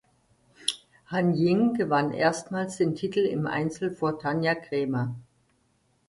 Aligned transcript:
Han 1.05 1.35
Ying 1.35 1.75
gewann 1.75 2.11
erstmals 2.11 2.77
den 2.77 2.95
Titel 2.95 3.19
im 3.19 3.45
Einzel 3.45 3.91
vor 3.91 4.17
Tanja 4.17 4.55
Krämer. 4.55 5.13